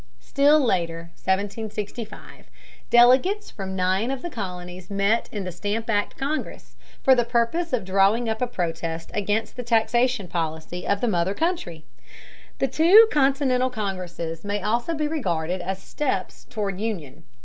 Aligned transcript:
Still 0.19 0.59
later 0.59 1.11
(1765) 1.13 2.49
delegates 2.89 3.51
from 3.51 3.75
nine 3.75 4.09
of 4.09 4.23
the 4.23 4.31
colonies 4.31 4.89
met 4.89 5.29
in 5.31 5.43
the 5.43 5.51
Stamp 5.51 5.87
Act 5.91 6.17
Congress, 6.17 6.75
for 7.03 7.13
the 7.13 7.23
purpose 7.23 7.71
of 7.71 7.85
drawing 7.85 8.27
up 8.27 8.41
a 8.41 8.47
protest 8.47 9.11
against 9.13 9.55
the 9.57 9.61
taxation 9.61 10.27
policy 10.27 10.87
of 10.87 11.01
the 11.01 11.07
mother 11.07 11.35
country. 11.35 11.85
The 12.57 12.67
two 12.67 13.05
continental 13.11 13.69
congresses 13.69 14.43
may 14.43 14.63
also 14.63 14.95
be 14.95 15.07
regarded 15.07 15.61
as 15.61 15.77
steps 15.79 16.45
toward 16.49 16.79
union. 16.81 17.23